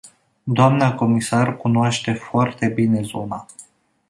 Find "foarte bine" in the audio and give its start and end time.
2.13-3.01